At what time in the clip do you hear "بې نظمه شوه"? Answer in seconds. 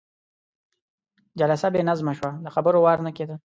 1.73-2.31